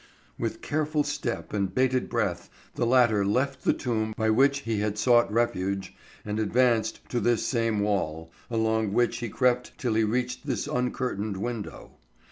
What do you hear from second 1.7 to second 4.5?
bated breath, the latter left the tomb by